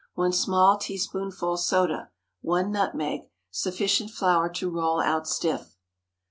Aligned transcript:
1 0.15 0.33
small 0.33 0.79
teaspoonful 0.79 1.57
soda. 1.57 2.09
1 2.41 2.71
nutmeg. 2.71 3.29
Sufficient 3.51 4.09
flour 4.09 4.49
to 4.49 4.67
roll 4.67 4.99
out 4.99 5.27
stiff. 5.27 5.77